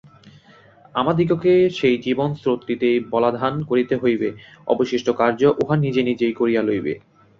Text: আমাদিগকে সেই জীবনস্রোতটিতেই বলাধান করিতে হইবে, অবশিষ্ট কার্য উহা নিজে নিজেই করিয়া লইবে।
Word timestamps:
আমাদিগকে 0.95 1.53
সেই 1.77 1.95
জীবনস্রোতটিতেই 1.97 2.97
বলাধান 3.11 3.53
করিতে 3.69 3.95
হইবে, 3.97 4.29
অবশিষ্ট 4.67 5.07
কার্য 5.19 5.41
উহা 5.61 5.75
নিজে 5.77 6.01
নিজেই 6.09 6.33
করিয়া 6.33 6.61
লইবে। 6.63 6.93